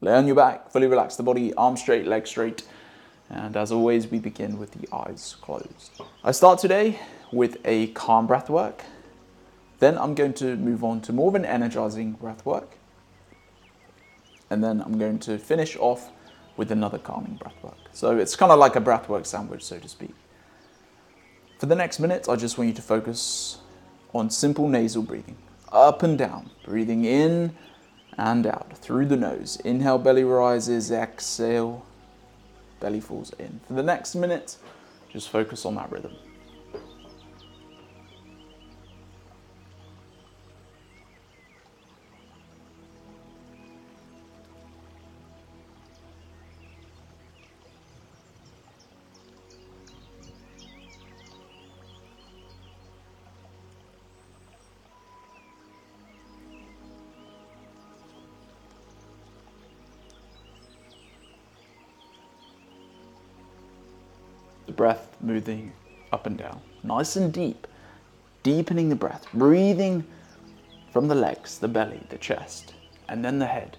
[0.00, 2.62] Lay on your back, fully relax the body, arms straight, legs straight.
[3.30, 6.00] And as always, we begin with the eyes closed.
[6.22, 7.00] I start today
[7.32, 8.84] with a calm breath work.
[9.80, 12.76] Then I'm going to move on to more of an energizing breath work.
[14.50, 16.10] And then I'm going to finish off
[16.56, 17.76] with another calming breath work.
[17.92, 20.14] So it's kind of like a breath work sandwich, so to speak.
[21.58, 23.58] For the next minute, I just want you to focus
[24.14, 25.36] on simple nasal breathing,
[25.70, 27.54] up and down, breathing in
[28.18, 29.56] and out through the nose.
[29.64, 31.86] Inhale, belly rises, exhale,
[32.80, 33.60] belly falls in.
[33.66, 34.56] For the next minute,
[35.10, 36.12] just focus on that rhythm.
[64.68, 65.72] The breath moving
[66.12, 67.66] up and down, nice and deep,
[68.42, 70.04] deepening the breath, breathing
[70.92, 72.74] from the legs, the belly, the chest,
[73.08, 73.78] and then the head.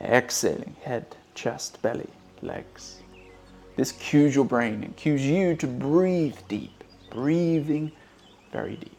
[0.00, 2.10] Exhaling, head, chest, belly,
[2.42, 2.98] legs.
[3.76, 7.92] This cues your brain and cues you to breathe deep, breathing
[8.52, 8.97] very deep.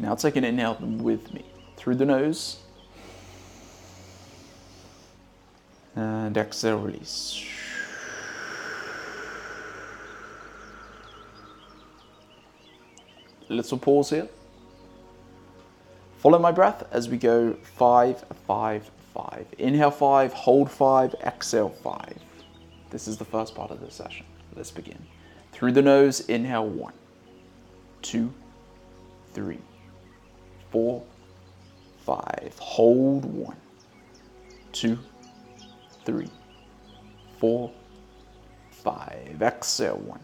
[0.00, 1.44] Now take an inhale with me
[1.76, 2.60] through the nose.
[5.94, 7.44] And exhale, release.
[13.50, 14.28] Little pause here.
[16.16, 19.46] Follow my breath as we go five, five, five.
[19.58, 22.16] Inhale five, hold five, exhale five.
[22.88, 24.24] This is the first part of the session.
[24.56, 25.04] Let's begin.
[25.52, 26.94] Through the nose, inhale one,
[28.00, 28.32] two,
[29.34, 29.58] three
[30.70, 31.02] four,
[32.04, 32.54] five.
[32.58, 33.56] Hold one,
[34.72, 34.98] two,
[36.04, 36.30] three,
[37.38, 37.70] four,
[38.70, 39.40] five.
[39.42, 40.20] Exhale one,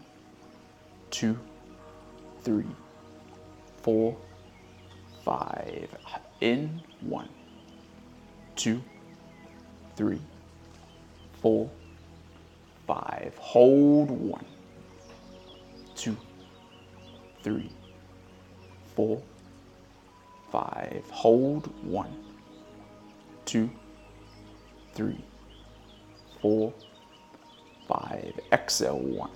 [1.11, 1.37] two,
[2.43, 2.75] three,
[3.81, 4.17] four,
[5.23, 5.89] five.
[6.41, 7.29] In one,
[8.55, 8.81] two,
[9.95, 10.21] three,
[11.41, 11.69] four,
[12.85, 13.33] five.
[13.37, 14.45] Hold one,
[15.95, 16.15] two,
[17.43, 17.71] three,
[18.95, 19.21] four
[20.57, 21.03] five.
[21.11, 22.15] Hold one,
[23.45, 23.69] two,
[24.95, 25.23] three,
[26.41, 26.73] four,
[27.87, 28.33] five.
[28.51, 29.29] Exhale one,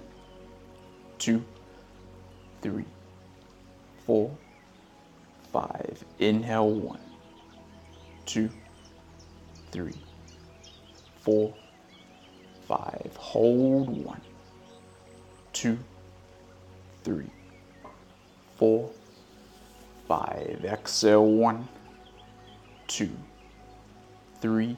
[1.20, 1.44] two,
[2.64, 2.86] three,
[4.08, 4.36] four,
[5.54, 6.04] five.
[6.18, 7.00] Inhale one,
[8.26, 8.50] two,
[9.72, 10.02] three,
[11.20, 11.54] four,
[12.68, 13.12] five.
[13.18, 14.22] Hold one,
[15.54, 15.78] two,
[17.04, 17.30] three,
[18.58, 18.90] four
[20.12, 20.66] five.
[20.66, 21.70] Exhale, one,
[22.88, 23.12] two,
[24.42, 24.76] three,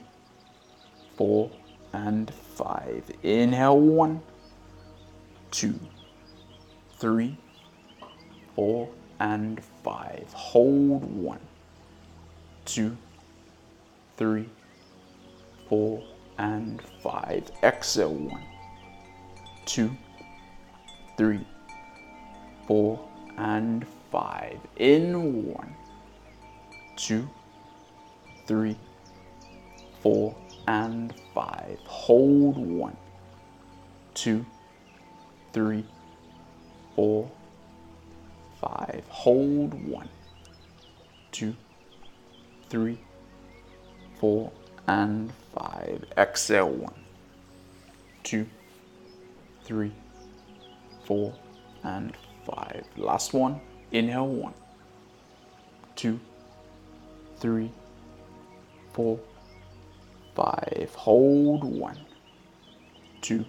[1.17, 1.49] four,
[1.91, 3.03] and five.
[3.23, 4.21] Inhale, one,
[5.49, 5.79] two,
[6.99, 7.35] three,
[8.55, 8.87] four,
[9.19, 10.31] and five.
[10.33, 11.39] Hold one,
[12.65, 12.95] two,
[14.17, 14.47] three,
[15.67, 16.03] four,
[16.37, 17.49] and five.
[17.63, 18.43] Exhale, one,
[19.65, 19.89] two,
[21.17, 21.43] three,
[22.67, 22.99] four,
[23.39, 24.02] and five.
[24.77, 25.75] In one,
[26.95, 27.27] two,
[28.47, 28.77] three,
[30.01, 30.35] four,
[30.67, 31.79] and five.
[31.85, 32.95] Hold one,
[34.13, 34.45] two,
[35.51, 35.85] three,
[36.95, 37.31] four,
[38.61, 39.03] five.
[39.09, 40.09] Hold one,
[41.31, 41.55] two,
[42.69, 42.99] three,
[44.19, 44.51] four,
[44.87, 46.03] and five.
[46.17, 46.93] Exhale one,
[48.23, 48.45] two,
[49.63, 49.91] three,
[51.05, 51.33] four,
[51.83, 52.15] and
[52.45, 52.83] five.
[52.97, 53.59] Last one.
[53.93, 54.53] Inhale one,
[55.95, 56.19] two,
[57.37, 57.71] three,
[58.91, 59.19] four,
[60.33, 60.89] five.
[60.95, 61.99] Hold one,
[63.21, 63.45] two,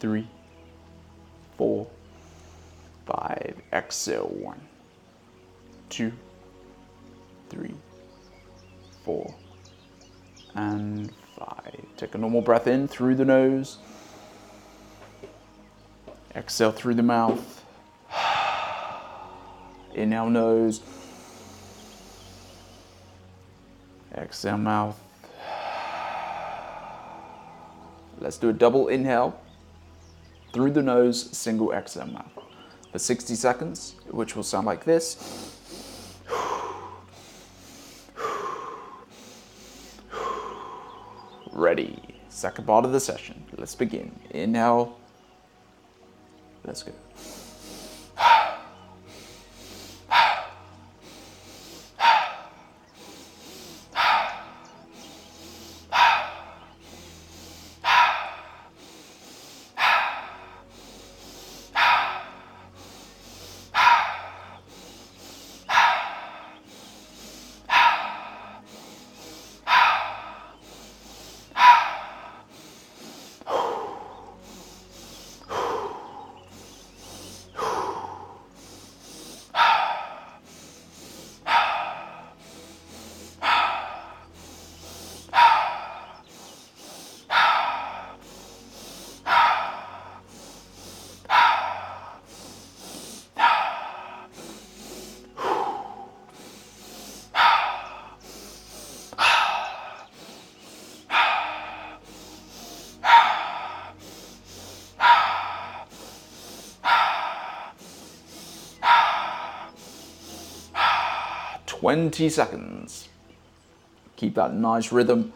[0.00, 0.28] three,
[1.56, 1.86] four,
[3.06, 3.56] five.
[3.72, 4.60] Exhale one,
[5.88, 6.12] two,
[7.48, 7.74] three,
[9.02, 9.34] four,
[10.54, 11.74] and five.
[11.96, 13.78] Take a normal breath in through the nose.
[16.34, 17.55] Exhale through the mouth
[19.96, 20.82] it now nose.
[24.14, 25.00] Exhale, mouth.
[28.18, 29.40] Let's do a double inhale
[30.52, 32.30] through the nose, single exhale, mouth
[32.92, 35.52] for 60 seconds, which will sound like this.
[41.52, 42.02] Ready.
[42.28, 43.44] Second part of the session.
[43.56, 44.18] Let's begin.
[44.30, 44.98] Inhale.
[46.64, 46.92] Let's go.
[111.80, 113.08] Twenty seconds.
[114.16, 115.34] Keep that nice rhythm.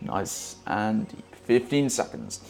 [0.00, 1.34] Nice and deep.
[1.34, 2.40] Fifteen seconds.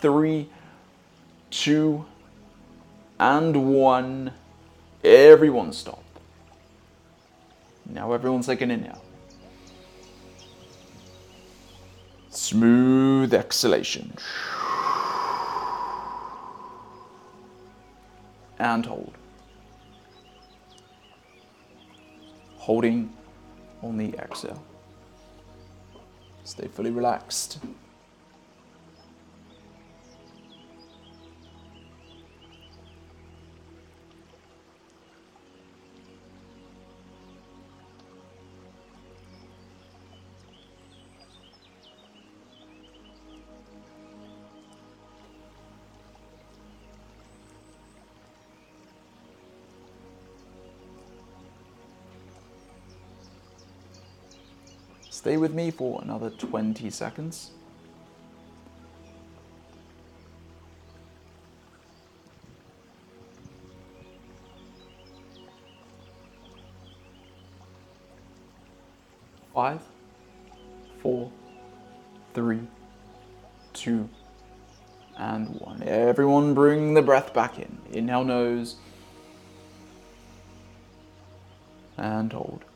[0.00, 0.48] Three,
[1.50, 2.04] two,
[3.18, 4.32] and one.
[5.04, 6.02] Everyone stop.
[7.88, 9.02] Now everyone's taking an inhale.
[12.30, 14.14] Smooth exhalation.
[18.58, 19.14] And hold.
[22.56, 23.12] Holding
[23.82, 24.62] on the exhale.
[26.44, 27.58] Stay fully relaxed.
[55.16, 57.52] Stay with me for another 20 seconds.
[69.54, 69.80] Five,
[71.00, 71.32] four,
[72.34, 72.60] three,
[73.72, 74.10] two,
[75.16, 75.82] and one.
[75.82, 77.78] Everyone bring the breath back in.
[77.90, 78.76] Inhale nose
[81.96, 82.66] and hold.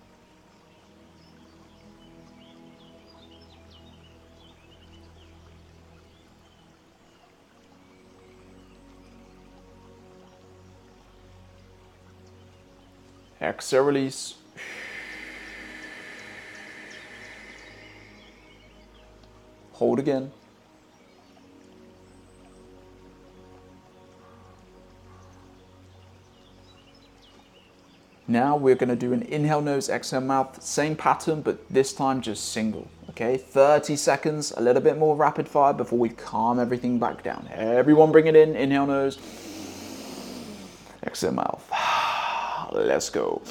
[13.41, 14.35] Exhale, release.
[19.73, 20.31] Hold again.
[28.29, 32.21] Now we're going to do an inhale nose, exhale mouth, same pattern, but this time
[32.21, 32.89] just single.
[33.09, 37.49] Okay, 30 seconds, a little bit more rapid fire before we calm everything back down.
[37.53, 39.19] Everyone bring it in, inhale nose,
[41.03, 41.69] exhale mouth.
[42.73, 43.43] Let's go.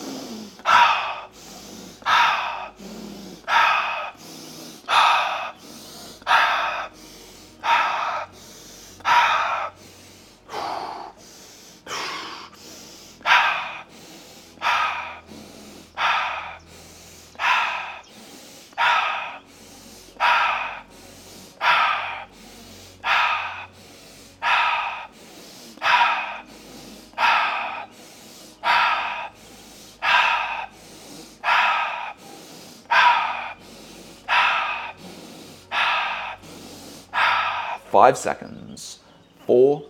[37.90, 39.00] Five seconds.
[39.48, 39.84] Four,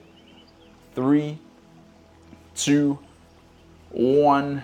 [0.95, 1.37] three,
[2.55, 2.97] two,
[3.91, 4.63] one,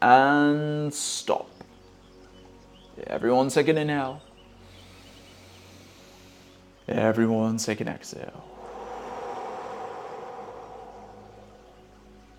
[0.00, 1.50] and stop.
[3.08, 4.22] Everyone take an inhale.
[6.86, 8.44] Everyone take an exhale.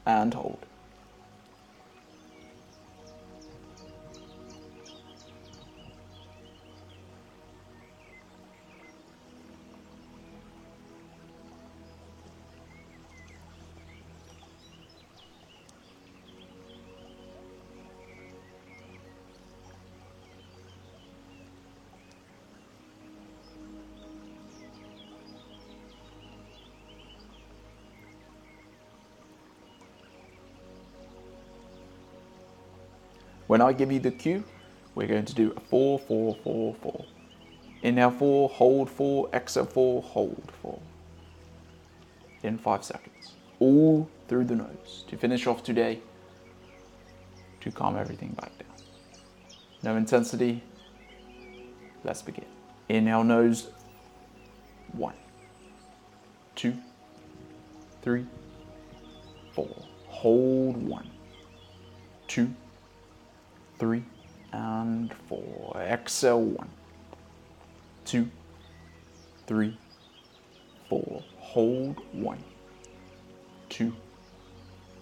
[0.06, 0.66] And hold.
[33.48, 34.44] When I give you the cue,
[34.94, 37.06] we're going to do a four, four, four, four.
[37.82, 40.80] Inhale four, hold four, exhale four, hold four.
[42.44, 43.34] In five seconds.
[43.60, 46.00] All through the nose to finish off today,
[47.62, 48.68] to calm everything back down.
[49.84, 50.64] No intensity.
[52.04, 52.46] Let's begin.
[52.90, 53.70] Inhale nose.
[54.94, 55.16] One,
[56.56, 56.78] two,
[58.02, 58.26] three,
[59.54, 59.70] four.
[60.08, 61.10] Hold one,
[62.28, 62.54] two,
[63.80, 64.04] three,
[64.54, 65.76] and four.
[65.78, 66.70] Exhale one,
[68.06, 68.30] two,
[69.46, 69.78] three,
[70.90, 71.24] four.
[71.38, 72.44] Hold one,
[73.70, 73.94] two,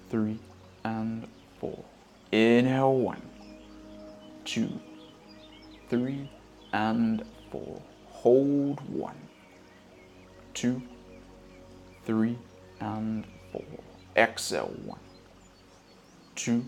[0.10, 0.40] three,
[0.84, 1.28] and
[1.60, 1.84] four.
[2.32, 3.22] Inhale one,
[4.44, 4.70] two,
[5.90, 6.30] three,
[6.74, 7.82] and four.
[8.08, 9.18] Hold one,
[10.54, 10.82] two,
[12.06, 12.38] three,
[12.80, 13.64] and four.
[14.16, 15.00] Exhale one,
[16.36, 16.66] two,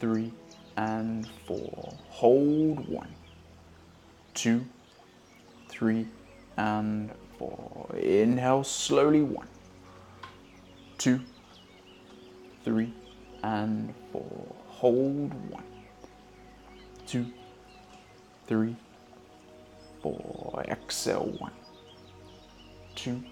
[0.00, 0.32] three,
[0.76, 1.92] and four.
[2.08, 3.14] Hold one,
[4.34, 4.64] two,
[5.68, 6.06] three,
[6.56, 7.94] and four.
[7.96, 9.22] Inhale slowly.
[9.22, 9.48] One,
[10.98, 11.20] two,
[12.64, 12.92] three,
[13.42, 14.54] and four.
[14.68, 15.64] Hold one,
[17.06, 17.26] two,
[18.46, 18.76] three,
[20.02, 20.64] four.
[20.68, 21.34] Exhale.
[21.38, 21.52] One,
[22.94, 23.22] two,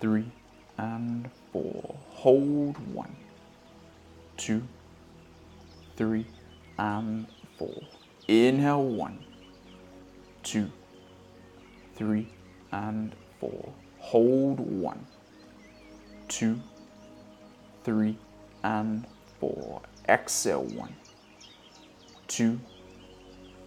[0.00, 0.30] three,
[0.78, 1.96] and four.
[2.10, 3.16] Hold one,
[4.36, 4.62] two,
[6.00, 6.24] three,
[6.78, 7.26] and
[7.58, 7.78] four.
[8.26, 9.18] Inhale one,
[10.42, 10.72] two,
[11.94, 12.26] three,
[12.72, 13.70] and four.
[13.98, 15.06] Hold one,
[16.26, 16.58] two,
[17.84, 18.16] three,
[18.64, 19.06] and
[19.40, 19.82] four.
[20.08, 20.96] Exhale one,
[22.28, 22.58] two,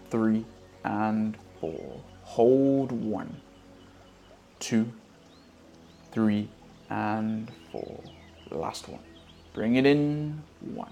[0.10, 0.44] three,
[0.84, 2.02] and four.
[2.24, 3.40] Hold one,
[4.58, 4.92] two,
[6.12, 6.50] three,
[6.90, 8.00] and four.
[8.50, 9.04] Last one.
[9.54, 10.42] Bring it in.
[10.62, 10.92] One,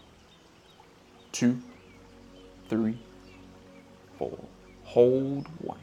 [1.31, 1.61] two,
[2.69, 2.97] three,
[4.17, 4.37] four.
[4.83, 5.79] Hold one,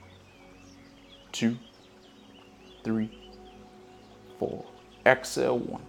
[1.33, 1.57] two,
[2.85, 3.11] three,
[4.39, 4.65] four.
[5.07, 5.83] Exhale one,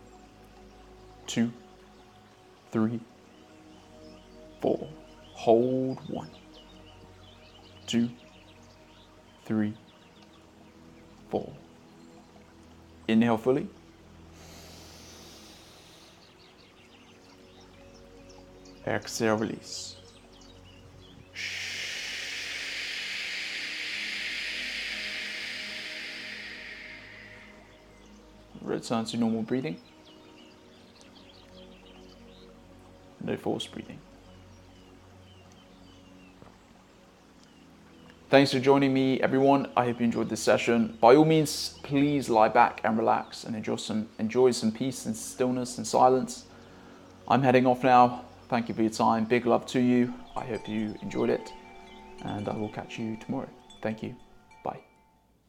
[1.28, 1.52] two,
[2.72, 3.00] three,
[4.62, 4.88] four.
[5.34, 6.30] Hold one,
[7.88, 8.10] two,
[9.46, 9.74] three,
[11.30, 11.52] four.
[13.08, 13.68] Inhale fully.
[18.90, 19.96] Exhale, release.
[28.62, 29.78] Return to normal breathing.
[33.22, 34.00] No forced breathing.
[38.32, 39.70] Thanks for joining me, everyone.
[39.78, 40.98] I hope you enjoyed this session.
[41.00, 45.16] By all means, please lie back and relax and enjoy some enjoy some peace and
[45.16, 46.46] stillness and silence.
[47.28, 48.26] I'm heading off now.
[48.50, 49.26] Thank you for your time.
[49.26, 50.14] Big love to you.
[50.36, 51.54] I hope you enjoyed it,
[52.24, 53.50] and I will catch you tomorrow.
[53.82, 54.16] Thank you.